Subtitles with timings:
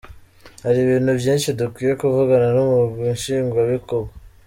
[0.63, 4.11] "Hari ibintu vyinshi dukwiye kuvugana n'umugwi nshingwabikogwa.